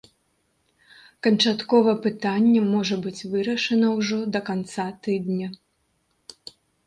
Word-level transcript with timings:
Канчаткова 1.27 1.91
пытанне 2.05 2.61
можа 2.73 2.95
быць 3.05 3.25
вырашана 3.35 3.87
ўжо 3.99 4.17
да 4.37 4.43
канца 4.49 4.87
тыдня. 5.09 5.47